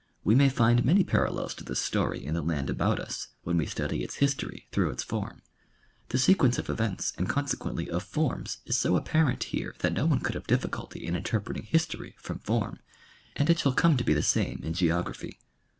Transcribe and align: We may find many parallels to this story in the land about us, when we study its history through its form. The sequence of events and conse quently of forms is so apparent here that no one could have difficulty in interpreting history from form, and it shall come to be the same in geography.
We 0.23 0.33
may 0.33 0.49
find 0.49 0.83
many 0.83 1.03
parallels 1.03 1.53
to 1.53 1.63
this 1.63 1.79
story 1.79 2.25
in 2.25 2.33
the 2.33 2.41
land 2.41 2.71
about 2.71 2.99
us, 2.99 3.27
when 3.43 3.55
we 3.55 3.67
study 3.67 4.03
its 4.03 4.15
history 4.15 4.67
through 4.71 4.89
its 4.89 5.03
form. 5.03 5.43
The 6.09 6.17
sequence 6.17 6.57
of 6.57 6.71
events 6.71 7.13
and 7.19 7.29
conse 7.29 7.53
quently 7.55 7.87
of 7.87 8.01
forms 8.01 8.61
is 8.65 8.75
so 8.75 8.95
apparent 8.95 9.43
here 9.53 9.75
that 9.77 9.93
no 9.93 10.07
one 10.07 10.19
could 10.21 10.33
have 10.33 10.47
difficulty 10.47 11.05
in 11.05 11.15
interpreting 11.15 11.65
history 11.65 12.15
from 12.17 12.39
form, 12.39 12.79
and 13.35 13.47
it 13.47 13.59
shall 13.59 13.73
come 13.73 13.95
to 13.95 14.03
be 14.03 14.15
the 14.15 14.23
same 14.23 14.61
in 14.63 14.73
geography. 14.73 15.39